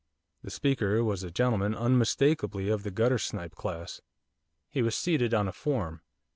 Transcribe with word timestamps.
The 0.41 0.49
speaker 0.49 1.03
was 1.03 1.21
a 1.21 1.29
gentleman 1.29 1.75
unmistakably 1.75 2.69
of 2.69 2.81
the 2.81 2.89
guttersnipe 2.89 3.53
class. 3.53 4.01
He 4.67 4.81
was 4.81 4.97
seated 4.97 5.31
on 5.31 5.47
a 5.47 5.51
form. 5.53 6.01